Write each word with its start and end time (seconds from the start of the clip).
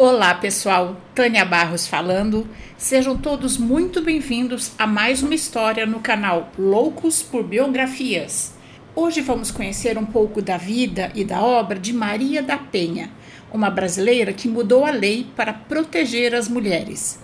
Olá, 0.00 0.32
pessoal. 0.32 0.96
Tânia 1.12 1.44
Barros 1.44 1.88
falando. 1.88 2.48
Sejam 2.76 3.16
todos 3.16 3.58
muito 3.58 4.00
bem-vindos 4.00 4.70
a 4.78 4.86
mais 4.86 5.24
uma 5.24 5.34
história 5.34 5.84
no 5.86 5.98
canal 5.98 6.52
Loucos 6.56 7.20
por 7.20 7.42
Biografias. 7.42 8.54
Hoje 8.94 9.20
vamos 9.20 9.50
conhecer 9.50 9.98
um 9.98 10.06
pouco 10.06 10.40
da 10.40 10.56
vida 10.56 11.10
e 11.16 11.24
da 11.24 11.42
obra 11.42 11.80
de 11.80 11.92
Maria 11.92 12.40
da 12.40 12.56
Penha, 12.56 13.10
uma 13.52 13.70
brasileira 13.70 14.32
que 14.32 14.46
mudou 14.46 14.86
a 14.86 14.92
lei 14.92 15.26
para 15.34 15.52
proteger 15.52 16.32
as 16.32 16.48
mulheres. 16.48 17.18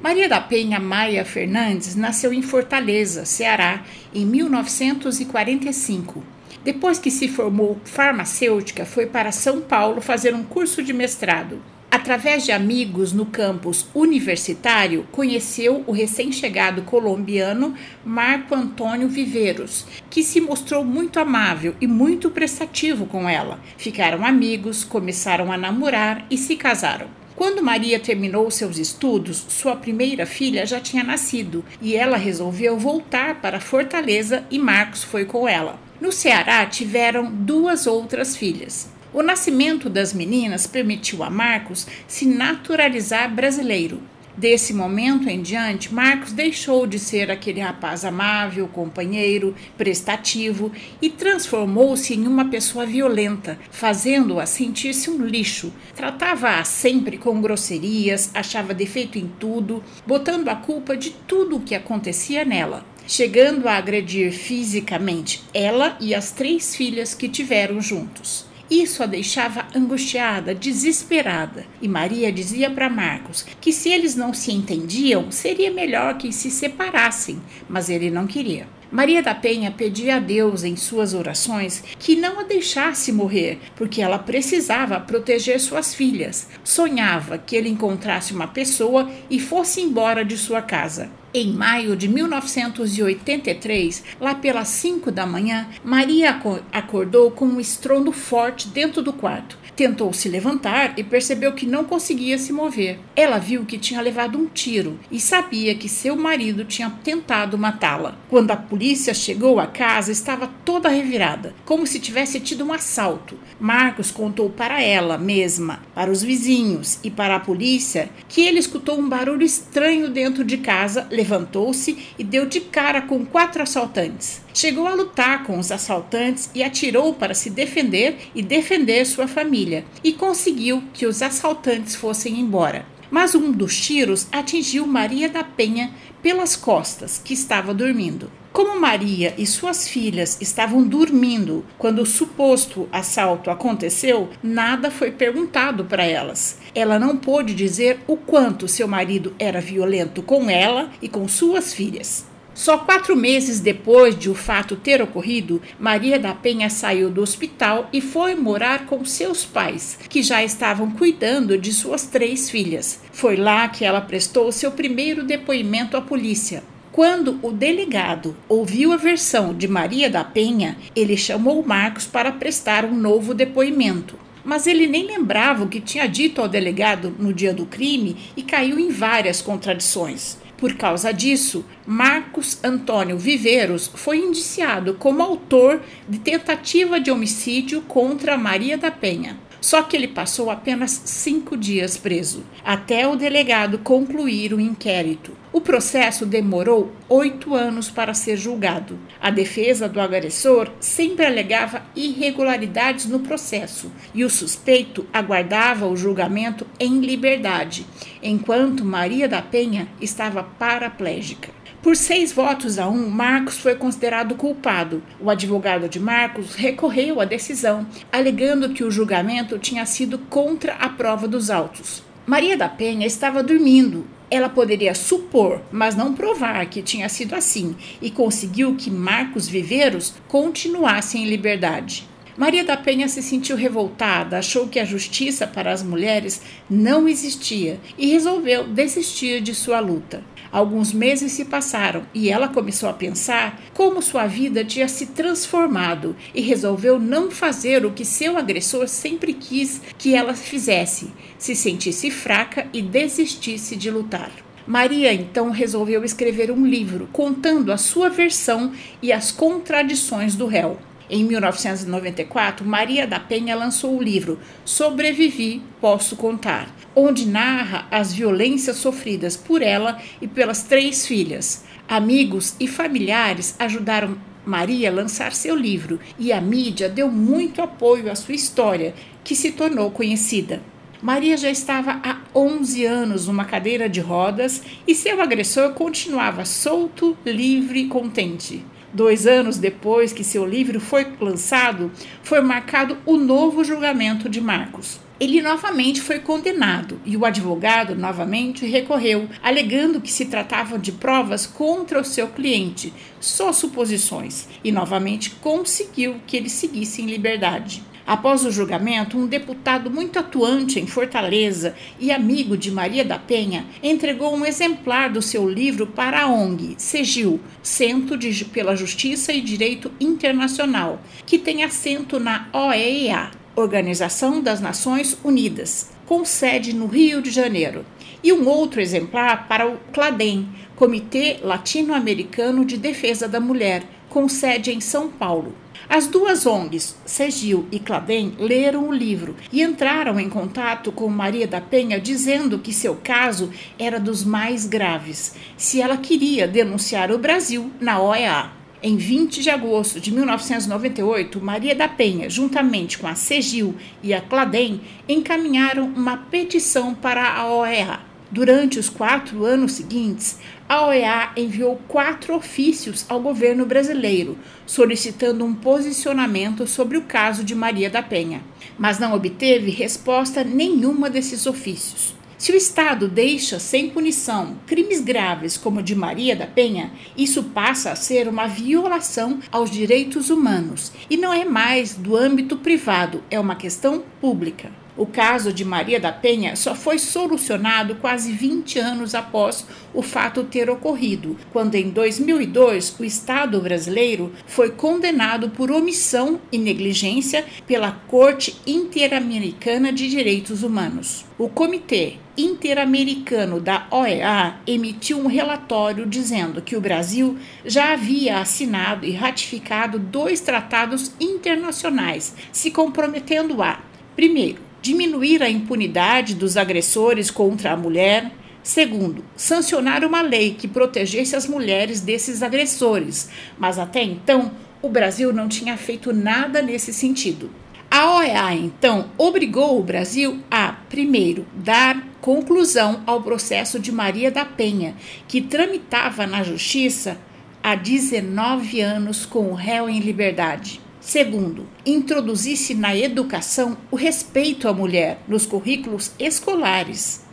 Maria 0.00 0.28
da 0.28 0.40
Penha 0.40 0.78
Maia 0.78 1.24
Fernandes 1.24 1.96
nasceu 1.96 2.32
em 2.32 2.40
Fortaleza, 2.40 3.24
Ceará, 3.24 3.82
em 4.14 4.24
1945. 4.24 6.22
Depois 6.62 7.00
que 7.00 7.10
se 7.10 7.26
formou 7.26 7.80
farmacêutica, 7.84 8.84
foi 8.84 9.06
para 9.06 9.32
São 9.32 9.60
Paulo 9.60 10.00
fazer 10.00 10.36
um 10.36 10.44
curso 10.44 10.84
de 10.84 10.92
mestrado. 10.92 11.60
Através 11.92 12.46
de 12.46 12.52
amigos 12.52 13.12
no 13.12 13.26
campus 13.26 13.86
universitário, 13.94 15.06
conheceu 15.12 15.84
o 15.86 15.92
recém-chegado 15.92 16.80
colombiano 16.84 17.74
Marco 18.02 18.54
Antônio 18.54 19.10
Viveiros, 19.10 19.84
que 20.08 20.22
se 20.22 20.40
mostrou 20.40 20.82
muito 20.86 21.20
amável 21.20 21.74
e 21.82 21.86
muito 21.86 22.30
prestativo 22.30 23.04
com 23.04 23.28
ela. 23.28 23.60
Ficaram 23.76 24.24
amigos, 24.24 24.84
começaram 24.84 25.52
a 25.52 25.58
namorar 25.58 26.24
e 26.30 26.38
se 26.38 26.56
casaram. 26.56 27.08
Quando 27.36 27.62
Maria 27.62 28.00
terminou 28.00 28.50
seus 28.50 28.78
estudos, 28.78 29.44
sua 29.50 29.76
primeira 29.76 30.24
filha 30.24 30.64
já 30.64 30.80
tinha 30.80 31.04
nascido 31.04 31.62
e 31.82 31.94
ela 31.94 32.16
resolveu 32.16 32.78
voltar 32.78 33.42
para 33.42 33.60
Fortaleza 33.60 34.44
e 34.50 34.58
Marcos 34.58 35.04
foi 35.04 35.26
com 35.26 35.46
ela. 35.46 35.78
No 36.00 36.10
Ceará 36.10 36.64
tiveram 36.64 37.30
duas 37.30 37.86
outras 37.86 38.34
filhas. 38.34 38.88
O 39.14 39.22
nascimento 39.22 39.90
das 39.90 40.14
meninas 40.14 40.66
permitiu 40.66 41.22
a 41.22 41.28
Marcos 41.28 41.86
se 42.08 42.24
naturalizar 42.24 43.30
brasileiro. 43.30 44.00
Desse 44.34 44.72
momento 44.72 45.28
em 45.28 45.42
diante, 45.42 45.92
Marcos 45.92 46.32
deixou 46.32 46.86
de 46.86 46.98
ser 46.98 47.30
aquele 47.30 47.60
rapaz 47.60 48.06
amável, 48.06 48.66
companheiro, 48.66 49.54
prestativo 49.76 50.72
e 51.02 51.10
transformou-se 51.10 52.14
em 52.14 52.26
uma 52.26 52.46
pessoa 52.46 52.86
violenta, 52.86 53.58
fazendo-a 53.70 54.46
sentir-se 54.46 55.10
um 55.10 55.22
lixo. 55.22 55.70
Tratava-a 55.94 56.64
sempre 56.64 57.18
com 57.18 57.42
grosserias, 57.42 58.30
achava 58.32 58.72
defeito 58.72 59.18
em 59.18 59.30
tudo, 59.38 59.84
botando 60.06 60.48
a 60.48 60.56
culpa 60.56 60.96
de 60.96 61.10
tudo 61.10 61.56
o 61.56 61.60
que 61.60 61.74
acontecia 61.74 62.46
nela, 62.46 62.86
chegando 63.06 63.68
a 63.68 63.76
agredir 63.76 64.32
fisicamente 64.32 65.44
ela 65.52 65.98
e 66.00 66.14
as 66.14 66.30
três 66.30 66.74
filhas 66.74 67.12
que 67.12 67.28
tiveram 67.28 67.78
juntos. 67.78 68.50
Isso 68.72 69.02
a 69.02 69.06
deixava 69.06 69.66
angustiada, 69.76 70.54
desesperada. 70.54 71.66
E 71.82 71.86
Maria 71.86 72.32
dizia 72.32 72.70
para 72.70 72.88
Marcos 72.88 73.44
que 73.60 73.70
se 73.70 73.90
eles 73.90 74.16
não 74.16 74.32
se 74.32 74.50
entendiam, 74.50 75.30
seria 75.30 75.70
melhor 75.70 76.16
que 76.16 76.32
se 76.32 76.50
separassem, 76.50 77.38
mas 77.68 77.90
ele 77.90 78.10
não 78.10 78.26
queria. 78.26 78.66
Maria 78.90 79.22
da 79.22 79.34
Penha 79.34 79.70
pedia 79.70 80.16
a 80.16 80.18
Deus 80.18 80.64
em 80.64 80.74
suas 80.74 81.12
orações 81.12 81.84
que 81.98 82.16
não 82.16 82.40
a 82.40 82.44
deixasse 82.44 83.12
morrer, 83.12 83.58
porque 83.76 84.00
ela 84.00 84.18
precisava 84.18 84.98
proteger 84.98 85.60
suas 85.60 85.94
filhas. 85.94 86.48
Sonhava 86.64 87.36
que 87.36 87.54
ele 87.54 87.68
encontrasse 87.68 88.32
uma 88.32 88.48
pessoa 88.48 89.06
e 89.28 89.38
fosse 89.38 89.82
embora 89.82 90.24
de 90.24 90.38
sua 90.38 90.62
casa. 90.62 91.10
Em 91.34 91.50
maio 91.50 91.96
de 91.96 92.08
1983, 92.08 94.04
lá 94.20 94.34
pelas 94.34 94.68
5 94.68 95.10
da 95.10 95.24
manhã, 95.24 95.66
Maria 95.82 96.38
acordou 96.70 97.30
com 97.30 97.46
um 97.46 97.58
estrondo 97.58 98.12
forte 98.12 98.68
dentro 98.68 99.00
do 99.00 99.14
quarto. 99.14 99.56
Tentou 99.74 100.12
se 100.12 100.28
levantar 100.28 100.98
e 100.98 101.02
percebeu 101.02 101.52
que 101.52 101.64
não 101.64 101.84
conseguia 101.84 102.36
se 102.36 102.52
mover. 102.52 102.98
Ela 103.16 103.38
viu 103.38 103.64
que 103.64 103.78
tinha 103.78 104.02
levado 104.02 104.38
um 104.38 104.46
tiro 104.46 105.00
e 105.10 105.18
sabia 105.18 105.74
que 105.74 105.88
seu 105.88 106.14
marido 106.14 106.64
tinha 106.64 106.90
tentado 107.02 107.56
matá-la. 107.56 108.18
Quando 108.28 108.50
a 108.50 108.56
polícia 108.56 109.14
chegou 109.14 109.58
à 109.58 109.66
casa, 109.66 110.12
estava 110.12 110.46
toda 110.64 110.90
revirada, 110.90 111.54
como 111.64 111.86
se 111.86 111.98
tivesse 111.98 112.38
tido 112.38 112.64
um 112.64 112.72
assalto. 112.72 113.38
Marcos 113.58 114.10
contou 114.10 114.50
para 114.50 114.82
ela 114.82 115.16
mesma, 115.16 115.80
para 115.94 116.10
os 116.10 116.22
vizinhos 116.22 116.98
e 117.02 117.10
para 117.10 117.36
a 117.36 117.40
polícia 117.40 118.10
que 118.28 118.42
ele 118.42 118.58
escutou 118.58 118.98
um 118.98 119.08
barulho 119.08 119.42
estranho 119.42 120.10
dentro 120.10 120.44
de 120.44 120.58
casa, 120.58 121.06
levantou-se 121.10 121.96
e 122.18 122.24
deu 122.24 122.44
de 122.46 122.60
cara 122.60 123.02
com 123.02 123.24
quatro 123.24 123.62
assaltantes. 123.62 124.42
Chegou 124.54 124.86
a 124.86 124.94
lutar 124.94 125.44
com 125.44 125.58
os 125.58 125.72
assaltantes 125.72 126.50
e 126.54 126.62
atirou 126.62 127.14
para 127.14 127.34
se 127.34 127.48
defender 127.48 128.16
e 128.34 128.42
defender 128.42 129.04
sua 129.06 129.26
família, 129.26 129.84
e 130.04 130.12
conseguiu 130.12 130.82
que 130.92 131.06
os 131.06 131.22
assaltantes 131.22 131.96
fossem 131.96 132.38
embora. 132.38 132.84
Mas 133.10 133.34
um 133.34 133.52
dos 133.52 133.78
tiros 133.78 134.26
atingiu 134.32 134.86
Maria 134.86 135.28
da 135.28 135.44
Penha 135.44 135.92
pelas 136.22 136.56
costas, 136.56 137.20
que 137.22 137.34
estava 137.34 137.74
dormindo. 137.74 138.30
Como 138.52 138.78
Maria 138.78 139.34
e 139.38 139.46
suas 139.46 139.88
filhas 139.88 140.36
estavam 140.40 140.82
dormindo 140.82 141.64
quando 141.78 142.02
o 142.02 142.06
suposto 142.06 142.86
assalto 142.92 143.50
aconteceu, 143.50 144.28
nada 144.42 144.90
foi 144.90 145.10
perguntado 145.10 145.86
para 145.86 146.04
elas. 146.04 146.58
Ela 146.74 146.98
não 146.98 147.16
pôde 147.16 147.54
dizer 147.54 148.00
o 148.06 148.14
quanto 148.14 148.68
seu 148.68 148.86
marido 148.86 149.34
era 149.38 149.58
violento 149.58 150.22
com 150.22 150.50
ela 150.50 150.90
e 151.00 151.08
com 151.08 151.26
suas 151.26 151.72
filhas. 151.72 152.26
Só 152.54 152.78
quatro 152.78 153.16
meses 153.16 153.60
depois 153.60 154.18
de 154.18 154.28
o 154.28 154.34
fato 154.34 154.76
ter 154.76 155.00
ocorrido, 155.00 155.60
Maria 155.78 156.18
da 156.18 156.34
Penha 156.34 156.68
saiu 156.68 157.10
do 157.10 157.22
hospital 157.22 157.88
e 157.92 158.00
foi 158.00 158.34
morar 158.34 158.86
com 158.86 159.04
seus 159.04 159.44
pais, 159.44 159.98
que 160.08 160.22
já 160.22 160.44
estavam 160.44 160.90
cuidando 160.90 161.56
de 161.56 161.72
suas 161.72 162.06
três 162.06 162.50
filhas. 162.50 163.00
Foi 163.10 163.36
lá 163.36 163.68
que 163.68 163.84
ela 163.84 164.00
prestou 164.00 164.52
seu 164.52 164.70
primeiro 164.70 165.24
depoimento 165.24 165.96
à 165.96 166.00
polícia. 166.00 166.62
Quando 166.92 167.38
o 167.42 167.50
delegado 167.50 168.36
ouviu 168.46 168.92
a 168.92 168.98
versão 168.98 169.54
de 169.54 169.66
Maria 169.66 170.10
da 170.10 170.22
Penha, 170.22 170.76
ele 170.94 171.16
chamou 171.16 171.64
Marcos 171.64 172.06
para 172.06 172.30
prestar 172.30 172.84
um 172.84 172.94
novo 172.94 173.32
depoimento. 173.32 174.14
Mas 174.44 174.66
ele 174.66 174.86
nem 174.86 175.06
lembrava 175.06 175.64
o 175.64 175.68
que 175.68 175.80
tinha 175.80 176.06
dito 176.06 176.42
ao 176.42 176.48
delegado 176.48 177.14
no 177.18 177.32
dia 177.32 177.54
do 177.54 177.64
crime 177.64 178.16
e 178.36 178.42
caiu 178.42 178.78
em 178.78 178.90
várias 178.90 179.40
contradições. 179.40 180.36
Por 180.62 180.74
causa 180.74 181.12
disso, 181.12 181.64
Marcos 181.84 182.62
Antônio 182.62 183.18
Viveiros 183.18 183.90
foi 183.96 184.18
indiciado 184.18 184.94
como 184.94 185.20
autor 185.20 185.82
de 186.08 186.20
tentativa 186.20 187.00
de 187.00 187.10
homicídio 187.10 187.82
contra 187.82 188.38
Maria 188.38 188.78
da 188.78 188.88
Penha. 188.88 189.36
Só 189.62 189.80
que 189.80 189.96
ele 189.96 190.08
passou 190.08 190.50
apenas 190.50 191.02
cinco 191.04 191.56
dias 191.56 191.96
preso, 191.96 192.42
até 192.64 193.06
o 193.06 193.14
delegado 193.14 193.78
concluir 193.78 194.52
o 194.52 194.60
inquérito. 194.60 195.36
O 195.52 195.60
processo 195.60 196.26
demorou 196.26 196.90
oito 197.08 197.54
anos 197.54 197.88
para 197.88 198.12
ser 198.12 198.36
julgado. 198.36 198.98
A 199.20 199.30
defesa 199.30 199.88
do 199.88 200.00
agressor 200.00 200.68
sempre 200.80 201.24
alegava 201.24 201.82
irregularidades 201.94 203.06
no 203.06 203.20
processo 203.20 203.92
e 204.12 204.24
o 204.24 204.30
suspeito 204.30 205.06
aguardava 205.12 205.86
o 205.86 205.96
julgamento 205.96 206.66
em 206.80 206.98
liberdade, 206.98 207.86
enquanto 208.20 208.84
Maria 208.84 209.28
da 209.28 209.40
Penha 209.42 209.86
estava 210.00 210.42
paraplégica. 210.42 211.61
Por 211.82 211.96
seis 211.96 212.30
votos 212.30 212.78
a 212.78 212.88
um, 212.88 213.10
Marcos 213.10 213.58
foi 213.58 213.74
considerado 213.74 214.36
culpado. 214.36 215.02
O 215.20 215.28
advogado 215.28 215.88
de 215.88 215.98
Marcos 215.98 216.54
recorreu 216.54 217.20
à 217.20 217.24
decisão, 217.24 217.84
alegando 218.12 218.68
que 218.68 218.84
o 218.84 218.90
julgamento 218.90 219.58
tinha 219.58 219.84
sido 219.84 220.16
contra 220.16 220.74
a 220.74 220.88
prova 220.88 221.26
dos 221.26 221.50
autos. 221.50 222.04
Maria 222.24 222.56
da 222.56 222.68
Penha 222.68 223.04
estava 223.04 223.42
dormindo. 223.42 224.06
Ela 224.30 224.48
poderia 224.48 224.94
supor, 224.94 225.60
mas 225.72 225.96
não 225.96 226.14
provar 226.14 226.64
que 226.66 226.82
tinha 226.82 227.08
sido 227.08 227.34
assim, 227.34 227.74
e 228.00 228.12
conseguiu 228.12 228.76
que 228.76 228.88
Marcos 228.88 229.48
Viveiros 229.48 230.14
continuasse 230.28 231.18
em 231.18 231.24
liberdade. 231.24 232.08
Maria 232.36 232.64
da 232.64 232.76
Penha 232.76 233.08
se 233.08 233.22
sentiu 233.22 233.56
revoltada, 233.56 234.38
achou 234.38 234.66
que 234.68 234.78
a 234.78 234.84
justiça 234.84 235.46
para 235.46 235.70
as 235.70 235.82
mulheres 235.82 236.40
não 236.70 237.06
existia 237.06 237.78
e 237.98 238.06
resolveu 238.06 238.68
desistir 238.68 239.40
de 239.42 239.54
sua 239.54 239.80
luta. 239.80 240.22
Alguns 240.52 240.92
meses 240.92 241.32
se 241.32 241.46
passaram 241.46 242.02
e 242.12 242.28
ela 242.28 242.46
começou 242.46 242.86
a 242.86 242.92
pensar 242.92 243.58
como 243.72 244.02
sua 244.02 244.26
vida 244.26 244.62
tinha 244.62 244.86
se 244.86 245.06
transformado 245.06 246.14
e 246.34 246.42
resolveu 246.42 246.98
não 246.98 247.30
fazer 247.30 247.86
o 247.86 247.90
que 247.90 248.04
seu 248.04 248.36
agressor 248.36 248.86
sempre 248.86 249.32
quis 249.32 249.80
que 249.96 250.14
ela 250.14 250.34
fizesse, 250.34 251.10
se 251.38 251.56
sentisse 251.56 252.10
fraca 252.10 252.66
e 252.70 252.82
desistisse 252.82 253.74
de 253.76 253.90
lutar. 253.90 254.30
Maria 254.66 255.12
então 255.12 255.50
resolveu 255.50 256.04
escrever 256.04 256.50
um 256.50 256.66
livro 256.66 257.08
contando 257.12 257.72
a 257.72 257.78
sua 257.78 258.10
versão 258.10 258.72
e 259.00 259.10
as 259.10 259.32
contradições 259.32 260.36
do 260.36 260.46
réu. 260.46 260.78
Em 261.08 261.24
1994, 261.24 262.64
Maria 262.64 263.06
da 263.06 263.18
Penha 263.18 263.56
lançou 263.56 263.96
o 263.96 264.02
livro 264.02 264.38
Sobrevivi, 264.64 265.60
Posso 265.80 266.16
Contar, 266.16 266.68
onde 266.94 267.26
narra 267.26 267.86
as 267.90 268.12
violências 268.12 268.76
sofridas 268.76 269.36
por 269.36 269.62
ela 269.62 270.00
e 270.20 270.28
pelas 270.28 270.62
três 270.62 271.06
filhas. 271.06 271.64
Amigos 271.88 272.54
e 272.58 272.66
familiares 272.66 273.56
ajudaram 273.58 274.16
Maria 274.44 274.90
a 274.90 274.92
lançar 274.92 275.32
seu 275.32 275.54
livro 275.54 276.00
e 276.18 276.32
a 276.32 276.40
mídia 276.40 276.88
deu 276.88 277.10
muito 277.10 277.62
apoio 277.62 278.10
à 278.10 278.14
sua 278.14 278.34
história, 278.34 278.94
que 279.22 279.36
se 279.36 279.52
tornou 279.52 279.90
conhecida. 279.90 280.60
Maria 281.00 281.36
já 281.36 281.50
estava 281.50 282.00
há 282.02 282.20
11 282.34 282.84
anos 282.84 283.26
numa 283.26 283.44
cadeira 283.44 283.88
de 283.88 284.00
rodas 284.00 284.62
e 284.86 284.94
seu 284.94 285.20
agressor 285.20 285.72
continuava 285.74 286.44
solto, 286.44 287.16
livre 287.26 287.80
e 287.80 287.88
contente. 287.88 288.64
Dois 288.92 289.26
anos 289.26 289.58
depois 289.58 290.12
que 290.12 290.22
seu 290.22 290.46
livro 290.46 290.78
foi 290.78 291.06
lançado, 291.20 291.90
foi 292.22 292.40
marcado 292.40 292.98
o 293.04 293.16
novo 293.16 293.64
julgamento 293.64 294.28
de 294.28 294.40
Marcos. 294.40 295.01
Ele 295.20 295.40
novamente 295.40 296.00
foi 296.00 296.18
condenado 296.18 297.00
e 297.04 297.16
o 297.16 297.24
advogado 297.24 297.94
novamente 297.94 298.66
recorreu, 298.66 299.28
alegando 299.42 300.00
que 300.00 300.10
se 300.10 300.24
tratava 300.24 300.78
de 300.78 300.92
provas 300.92 301.46
contra 301.46 302.00
o 302.00 302.04
seu 302.04 302.28
cliente, 302.28 302.92
só 303.20 303.52
suposições, 303.52 304.48
e 304.64 304.72
novamente 304.72 305.30
conseguiu 305.30 306.16
que 306.26 306.36
ele 306.36 306.48
seguisse 306.48 307.02
em 307.02 307.06
liberdade. 307.06 307.84
Após 308.04 308.44
o 308.44 308.50
julgamento, 308.50 309.16
um 309.16 309.26
deputado 309.26 309.90
muito 309.90 310.18
atuante 310.18 310.80
em 310.80 310.86
Fortaleza 310.86 311.74
e 312.00 312.10
amigo 312.10 312.56
de 312.56 312.70
Maria 312.70 313.04
da 313.04 313.18
Penha 313.18 313.64
entregou 313.82 314.34
um 314.34 314.44
exemplar 314.44 315.08
do 315.08 315.22
seu 315.22 315.48
livro 315.48 315.86
para 315.86 316.22
a 316.22 316.26
ONG 316.26 316.74
CEGIL, 316.78 317.40
Centro 317.62 318.16
de, 318.16 318.44
pela 318.46 318.74
Justiça 318.74 319.32
e 319.32 319.40
Direito 319.40 319.92
Internacional, 320.00 321.00
que 321.24 321.38
tem 321.38 321.62
assento 321.62 322.18
na 322.18 322.48
OEA, 322.52 323.30
Organização 323.54 324.40
das 324.40 324.60
Nações 324.60 325.16
Unidas, 325.22 325.90
com 326.06 326.24
sede 326.24 326.72
no 326.72 326.86
Rio 326.86 327.20
de 327.20 327.30
Janeiro, 327.30 327.84
e 328.24 328.32
um 328.32 328.48
outro 328.48 328.80
exemplar 328.80 329.46
para 329.46 329.68
o 329.68 329.76
CLADEM, 329.92 330.48
Comitê 330.74 331.38
Latino-Americano 331.42 332.64
de 332.64 332.78
Defesa 332.78 333.28
da 333.28 333.38
Mulher, 333.38 333.82
com 334.08 334.26
sede 334.26 334.72
em 334.72 334.80
São 334.80 335.10
Paulo. 335.10 335.54
As 335.86 336.06
duas 336.06 336.46
ONGs, 336.46 336.96
Segil 337.04 337.66
e 337.70 337.78
Cladem, 337.78 338.34
leram 338.38 338.88
o 338.88 338.92
livro 338.92 339.36
e 339.52 339.62
entraram 339.62 340.18
em 340.18 340.30
contato 340.30 340.90
com 340.90 341.06
Maria 341.08 341.46
da 341.46 341.60
Penha 341.60 342.00
dizendo 342.00 342.58
que 342.58 342.72
seu 342.72 342.96
caso 343.04 343.50
era 343.78 344.00
dos 344.00 344.24
mais 344.24 344.64
graves, 344.64 345.34
se 345.58 345.82
ela 345.82 345.98
queria 345.98 346.48
denunciar 346.48 347.10
o 347.10 347.18
Brasil 347.18 347.70
na 347.78 348.00
OEA. 348.00 348.61
Em 348.84 348.96
20 348.96 349.42
de 349.42 349.48
agosto 349.48 350.00
de 350.00 350.10
1998, 350.10 351.40
Maria 351.40 351.72
da 351.72 351.86
Penha, 351.86 352.28
juntamente 352.28 352.98
com 352.98 353.06
a 353.06 353.14
CEGIL 353.14 353.76
e 354.02 354.12
a 354.12 354.20
Cladem, 354.20 354.80
encaminharam 355.08 355.84
uma 355.84 356.16
petição 356.16 356.92
para 356.92 357.32
a 357.32 357.46
OEA. 357.46 358.00
Durante 358.28 358.80
os 358.80 358.88
quatro 358.88 359.44
anos 359.44 359.74
seguintes, 359.74 360.40
a 360.68 360.86
OEA 360.86 361.30
enviou 361.36 361.80
quatro 361.86 362.34
ofícios 362.34 363.06
ao 363.08 363.20
governo 363.20 363.64
brasileiro, 363.64 364.36
solicitando 364.66 365.44
um 365.44 365.54
posicionamento 365.54 366.66
sobre 366.66 366.98
o 366.98 367.02
caso 367.02 367.44
de 367.44 367.54
Maria 367.54 367.88
da 367.88 368.02
Penha, 368.02 368.42
mas 368.76 368.98
não 368.98 369.14
obteve 369.14 369.70
resposta 369.70 370.42
nenhuma 370.42 371.08
desses 371.08 371.46
ofícios. 371.46 372.16
Se 372.42 372.50
o 372.50 372.56
Estado 372.56 373.06
deixa 373.06 373.60
sem 373.60 373.90
punição 373.90 374.56
crimes 374.66 375.00
graves 375.00 375.56
como 375.56 375.78
o 375.78 375.82
de 375.82 375.94
Maria 375.94 376.34
da 376.34 376.44
Penha, 376.44 376.90
isso 377.16 377.44
passa 377.44 377.92
a 377.92 377.94
ser 377.94 378.26
uma 378.26 378.48
violação 378.48 379.38
aos 379.52 379.70
direitos 379.70 380.28
humanos 380.28 380.90
e 381.08 381.16
não 381.16 381.32
é 381.32 381.44
mais 381.44 381.94
do 381.94 382.16
âmbito 382.16 382.56
privado, 382.56 383.22
é 383.30 383.38
uma 383.38 383.54
questão 383.54 384.02
pública. 384.20 384.81
O 384.94 385.06
caso 385.06 385.54
de 385.54 385.64
Maria 385.64 385.98
da 385.98 386.12
Penha 386.12 386.54
só 386.54 386.74
foi 386.74 386.98
solucionado 386.98 387.94
quase 387.94 388.30
20 388.30 388.78
anos 388.78 389.14
após 389.14 389.66
o 389.94 390.02
fato 390.02 390.44
ter 390.44 390.68
ocorrido, 390.68 391.38
quando 391.50 391.76
em 391.76 391.88
2002 391.88 392.96
o 393.00 393.04
Estado 393.04 393.58
brasileiro 393.58 394.32
foi 394.46 394.70
condenado 394.70 395.48
por 395.48 395.70
omissão 395.70 396.38
e 396.52 396.58
negligência 396.58 397.46
pela 397.66 397.90
Corte 397.90 398.54
Interamericana 398.66 399.90
de 399.90 400.10
Direitos 400.10 400.62
Humanos. 400.62 401.24
O 401.38 401.48
Comitê 401.48 402.18
Interamericano 402.36 403.60
da 403.60 403.86
OEA 403.90 404.56
emitiu 404.66 405.18
um 405.18 405.26
relatório 405.26 406.06
dizendo 406.06 406.60
que 406.60 406.76
o 406.76 406.80
Brasil 406.82 407.38
já 407.64 407.94
havia 407.94 408.40
assinado 408.40 409.06
e 409.06 409.12
ratificado 409.12 409.98
dois 409.98 410.40
tratados 410.40 411.12
internacionais, 411.18 412.34
se 412.52 412.70
comprometendo 412.70 413.62
a, 413.62 413.80
primeiro, 414.14 414.71
diminuir 414.82 415.42
a 415.42 415.48
impunidade 415.48 416.34
dos 416.34 416.56
agressores 416.56 417.30
contra 417.30 417.72
a 417.72 417.76
mulher. 417.76 418.32
Segundo, 418.62 419.24
sancionar 419.36 420.04
uma 420.04 420.20
lei 420.20 420.54
que 420.54 420.68
protegesse 420.68 421.34
as 421.34 421.46
mulheres 421.46 422.00
desses 422.00 422.42
agressores, 422.42 423.30
mas 423.58 423.78
até 423.78 424.02
então 424.02 424.50
o 424.82 424.88
Brasil 424.88 425.32
não 425.32 425.48
tinha 425.48 425.76
feito 425.76 426.12
nada 426.12 426.60
nesse 426.60 426.92
sentido. 426.92 427.50
A 427.90 428.16
OEA, 428.16 428.54
então, 428.54 429.10
obrigou 429.18 429.78
o 429.78 429.82
Brasil 429.82 430.40
a, 430.50 430.72
primeiro, 430.72 431.46
dar 431.54 432.02
conclusão 432.20 433.02
ao 433.06 433.22
processo 433.22 433.78
de 433.78 433.92
Maria 433.92 434.30
da 434.30 434.44
Penha, 434.44 434.94
que 435.28 435.40
tramitava 435.40 436.26
na 436.26 436.42
Justiça 436.42 437.18
há 437.62 437.74
19 437.74 438.80
anos 438.80 439.26
com 439.26 439.50
o 439.50 439.54
réu 439.54 439.88
em 439.88 440.00
liberdade. 440.00 440.81
Segundo, 441.02 441.66
introduzisse 441.84 442.74
na 442.74 442.96
educação 442.96 443.76
o 443.90 443.96
respeito 443.96 444.68
à 444.68 444.72
mulher 444.72 445.18
nos 445.26 445.44
currículos 445.44 446.12
escolares. 446.16 447.24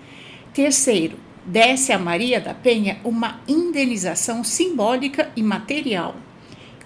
Terceiro, 0.52 1.20
desse 1.46 1.94
a 1.94 2.00
Maria 2.00 2.42
da 2.42 2.56
Penha 2.56 3.00
uma 3.04 3.40
indenização 3.48 4.44
simbólica 4.44 5.32
e 5.36 5.44
material. 5.44 6.16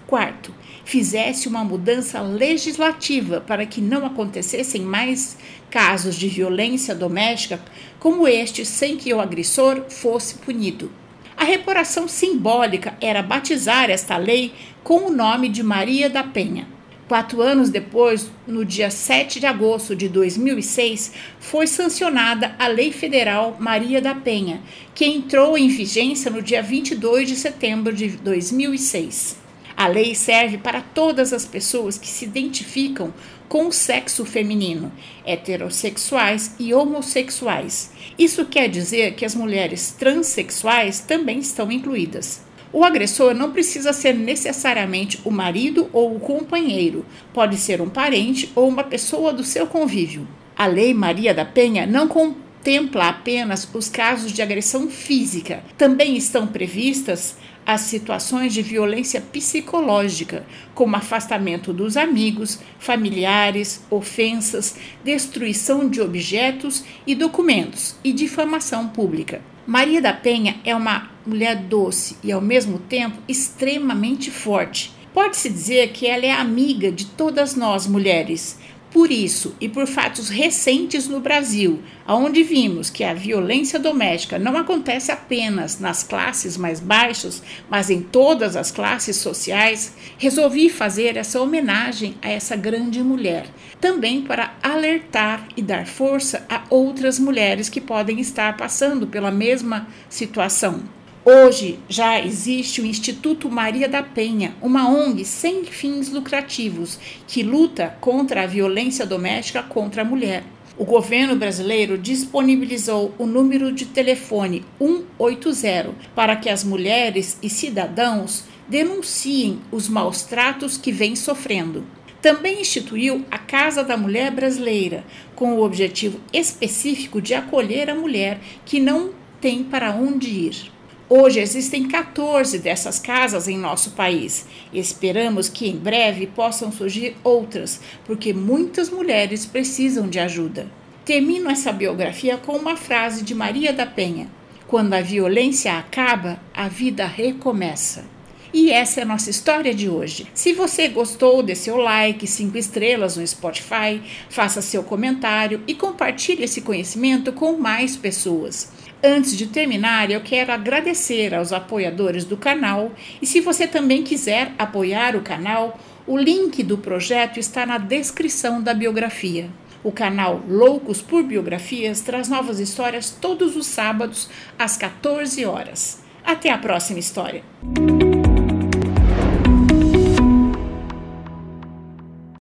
Quarto, 0.06 0.54
fizesse 0.84 1.48
uma 1.48 1.64
mudança 1.64 2.20
legislativa 2.20 3.40
para 3.40 3.64
que 3.64 3.80
não 3.80 4.04
acontecessem 4.04 4.82
mais 4.82 5.38
casos 5.70 6.14
de 6.14 6.28
violência 6.28 6.94
doméstica 6.94 7.62
como 7.98 8.28
este, 8.28 8.66
sem 8.66 8.98
que 8.98 9.12
o 9.14 9.20
agressor 9.20 9.84
fosse 9.88 10.34
punido. 10.34 10.90
A 11.36 11.44
reparação 11.44 12.06
simbólica 12.06 12.96
era 13.00 13.22
batizar 13.22 13.90
esta 13.90 14.16
lei 14.16 14.52
com 14.82 15.06
o 15.06 15.10
nome 15.10 15.48
de 15.48 15.62
Maria 15.62 16.08
da 16.08 16.22
Penha. 16.22 16.68
Quatro 17.06 17.42
anos 17.42 17.68
depois, 17.68 18.30
no 18.46 18.64
dia 18.64 18.90
7 18.90 19.38
de 19.38 19.46
agosto 19.46 19.94
de 19.94 20.08
2006, 20.08 21.12
foi 21.38 21.66
sancionada 21.66 22.54
a 22.58 22.66
Lei 22.66 22.92
Federal 22.92 23.58
Maria 23.60 24.00
da 24.00 24.14
Penha, 24.14 24.62
que 24.94 25.04
entrou 25.04 25.58
em 25.58 25.68
vigência 25.68 26.30
no 26.30 26.40
dia 26.40 26.62
22 26.62 27.28
de 27.28 27.36
setembro 27.36 27.92
de 27.92 28.08
2006. 28.08 29.43
A 29.84 29.86
lei 29.86 30.14
serve 30.14 30.56
para 30.56 30.80
todas 30.80 31.30
as 31.30 31.44
pessoas 31.44 31.98
que 31.98 32.08
se 32.08 32.24
identificam 32.24 33.12
com 33.46 33.66
o 33.66 33.70
sexo 33.70 34.24
feminino, 34.24 34.90
heterossexuais 35.26 36.54
e 36.58 36.72
homossexuais. 36.72 37.92
Isso 38.18 38.46
quer 38.46 38.70
dizer 38.70 39.12
que 39.12 39.26
as 39.26 39.34
mulheres 39.34 39.90
transexuais 39.90 41.00
também 41.00 41.38
estão 41.38 41.70
incluídas. 41.70 42.40
O 42.72 42.82
agressor 42.82 43.34
não 43.34 43.52
precisa 43.52 43.92
ser 43.92 44.14
necessariamente 44.14 45.20
o 45.22 45.30
marido 45.30 45.90
ou 45.92 46.16
o 46.16 46.20
companheiro, 46.20 47.04
pode 47.34 47.58
ser 47.58 47.82
um 47.82 47.90
parente 47.90 48.50
ou 48.54 48.66
uma 48.66 48.84
pessoa 48.84 49.34
do 49.34 49.44
seu 49.44 49.66
convívio. 49.66 50.26
A 50.56 50.66
Lei 50.66 50.94
Maria 50.94 51.34
da 51.34 51.44
Penha 51.44 51.86
não 51.86 52.08
contempla 52.08 53.10
apenas 53.10 53.68
os 53.74 53.90
casos 53.90 54.32
de 54.32 54.40
agressão 54.40 54.88
física, 54.88 55.62
também 55.76 56.16
estão 56.16 56.46
previstas 56.46 57.36
as 57.66 57.82
situações 57.82 58.52
de 58.52 58.62
violência 58.62 59.20
psicológica, 59.20 60.44
como 60.74 60.96
afastamento 60.96 61.72
dos 61.72 61.96
amigos, 61.96 62.60
familiares, 62.78 63.84
ofensas, 63.90 64.76
destruição 65.02 65.88
de 65.88 66.00
objetos 66.00 66.84
e 67.06 67.14
documentos 67.14 67.96
e 68.04 68.12
difamação 68.12 68.88
pública. 68.88 69.40
Maria 69.66 70.00
da 70.00 70.12
Penha 70.12 70.56
é 70.64 70.74
uma 70.76 71.10
mulher 71.26 71.56
doce 71.56 72.16
e, 72.22 72.30
ao 72.30 72.40
mesmo 72.40 72.78
tempo, 72.78 73.16
extremamente 73.26 74.30
forte. 74.30 74.92
Pode-se 75.14 75.48
dizer 75.48 75.92
que 75.92 76.06
ela 76.06 76.26
é 76.26 76.32
amiga 76.32 76.90
de 76.90 77.06
todas 77.06 77.54
nós 77.54 77.86
mulheres, 77.86 78.58
por 78.94 79.10
isso 79.10 79.56
e 79.60 79.68
por 79.68 79.88
fatos 79.88 80.28
recentes 80.28 81.08
no 81.08 81.18
Brasil, 81.18 81.82
onde 82.06 82.44
vimos 82.44 82.90
que 82.90 83.02
a 83.02 83.12
violência 83.12 83.76
doméstica 83.76 84.38
não 84.38 84.56
acontece 84.56 85.10
apenas 85.10 85.80
nas 85.80 86.04
classes 86.04 86.56
mais 86.56 86.78
baixas, 86.78 87.42
mas 87.68 87.90
em 87.90 88.00
todas 88.00 88.54
as 88.54 88.70
classes 88.70 89.16
sociais, 89.16 89.96
resolvi 90.16 90.70
fazer 90.70 91.16
essa 91.16 91.40
homenagem 91.40 92.14
a 92.22 92.30
essa 92.30 92.54
grande 92.54 93.02
mulher, 93.02 93.48
também 93.80 94.22
para 94.22 94.54
alertar 94.62 95.48
e 95.56 95.60
dar 95.60 95.88
força 95.88 96.46
a 96.48 96.62
outras 96.70 97.18
mulheres 97.18 97.68
que 97.68 97.80
podem 97.80 98.20
estar 98.20 98.56
passando 98.56 99.08
pela 99.08 99.32
mesma 99.32 99.88
situação. 100.08 100.93
Hoje 101.26 101.78
já 101.88 102.20
existe 102.20 102.82
o 102.82 102.86
Instituto 102.86 103.50
Maria 103.50 103.88
da 103.88 104.02
Penha, 104.02 104.54
uma 104.60 104.90
ONG 104.90 105.24
sem 105.24 105.64
fins 105.64 106.10
lucrativos 106.10 106.98
que 107.26 107.42
luta 107.42 107.96
contra 107.98 108.42
a 108.42 108.46
violência 108.46 109.06
doméstica 109.06 109.62
contra 109.62 110.02
a 110.02 110.04
mulher. 110.04 110.44
O 110.76 110.84
governo 110.84 111.34
brasileiro 111.34 111.96
disponibilizou 111.96 113.14
o 113.16 113.24
número 113.24 113.72
de 113.72 113.86
telefone 113.86 114.66
180 114.78 115.94
para 116.14 116.36
que 116.36 116.50
as 116.50 116.62
mulheres 116.62 117.38
e 117.42 117.48
cidadãos 117.48 118.44
denunciem 118.68 119.60
os 119.72 119.88
maus 119.88 120.24
tratos 120.24 120.76
que 120.76 120.92
vêm 120.92 121.16
sofrendo. 121.16 121.86
Também 122.20 122.60
instituiu 122.60 123.24
a 123.30 123.38
Casa 123.38 123.82
da 123.82 123.96
Mulher 123.96 124.30
Brasileira, 124.30 125.06
com 125.34 125.54
o 125.54 125.64
objetivo 125.64 126.20
específico 126.34 127.22
de 127.22 127.32
acolher 127.32 127.88
a 127.88 127.94
mulher 127.94 128.40
que 128.66 128.78
não 128.78 129.12
tem 129.40 129.64
para 129.64 129.90
onde 129.90 130.28
ir. 130.28 130.73
Hoje 131.08 131.38
existem 131.38 131.86
14 131.86 132.58
dessas 132.58 132.98
casas 132.98 133.46
em 133.46 133.58
nosso 133.58 133.90
país. 133.90 134.46
Esperamos 134.72 135.50
que 135.50 135.68
em 135.68 135.76
breve 135.76 136.26
possam 136.26 136.72
surgir 136.72 137.14
outras, 137.22 137.78
porque 138.06 138.32
muitas 138.32 138.88
mulheres 138.88 139.44
precisam 139.44 140.08
de 140.08 140.18
ajuda. 140.18 140.66
Termino 141.04 141.50
essa 141.50 141.70
biografia 141.70 142.38
com 142.38 142.56
uma 142.56 142.74
frase 142.74 143.22
de 143.22 143.34
Maria 143.34 143.70
da 143.70 143.84
Penha: 143.84 144.28
Quando 144.66 144.94
a 144.94 145.02
violência 145.02 145.76
acaba, 145.76 146.40
a 146.54 146.68
vida 146.68 147.04
recomeça. 147.06 148.06
E 148.54 148.70
essa 148.70 149.00
é 149.00 149.02
a 149.02 149.06
nossa 149.06 149.28
história 149.30 149.74
de 149.74 149.90
hoje. 149.90 150.28
Se 150.32 150.52
você 150.52 150.86
gostou, 150.88 151.42
dê 151.42 151.56
seu 151.56 151.76
like, 151.76 152.24
cinco 152.24 152.56
estrelas 152.56 153.16
no 153.16 153.26
Spotify, 153.26 154.00
faça 154.30 154.62
seu 154.62 154.84
comentário 154.84 155.60
e 155.66 155.74
compartilhe 155.74 156.44
esse 156.44 156.60
conhecimento 156.60 157.32
com 157.32 157.58
mais 157.58 157.96
pessoas. 157.96 158.72
Antes 159.06 159.36
de 159.36 159.48
terminar, 159.48 160.10
eu 160.10 160.22
quero 160.22 160.50
agradecer 160.50 161.34
aos 161.34 161.52
apoiadores 161.52 162.24
do 162.24 162.38
canal 162.38 162.90
e 163.20 163.26
se 163.26 163.38
você 163.38 163.66
também 163.66 164.02
quiser 164.02 164.52
apoiar 164.58 165.14
o 165.14 165.20
canal, 165.20 165.78
o 166.06 166.16
link 166.16 166.62
do 166.62 166.78
projeto 166.78 167.38
está 167.38 167.66
na 167.66 167.76
descrição 167.76 168.62
da 168.62 168.72
biografia. 168.72 169.50
O 169.82 169.92
canal 169.92 170.42
Loucos 170.48 171.02
por 171.02 171.22
Biografias 171.22 172.00
traz 172.00 172.30
novas 172.30 172.58
histórias 172.58 173.10
todos 173.10 173.56
os 173.56 173.66
sábados 173.66 174.30
às 174.58 174.78
14 174.78 175.44
horas. 175.44 176.02
Até 176.24 176.48
a 176.48 176.56
próxima 176.56 176.98
história! 176.98 177.42